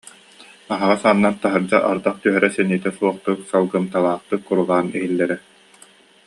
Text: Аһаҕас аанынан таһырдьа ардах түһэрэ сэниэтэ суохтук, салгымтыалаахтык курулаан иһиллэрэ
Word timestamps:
Аһаҕас 0.73 1.01
аанынан 1.09 1.35
таһырдьа 1.41 1.77
ардах 1.91 2.15
түһэрэ 2.21 2.49
сэниэтэ 2.55 2.89
суохтук, 2.97 3.39
салгымтыалаахтык 3.49 4.41
курулаан 4.47 4.87
иһиллэрэ 4.97 5.35